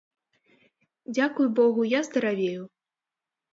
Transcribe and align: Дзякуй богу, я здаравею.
Дзякуй 1.17 1.47
богу, 1.61 1.81
я 1.97 2.01
здаравею. 2.11 2.61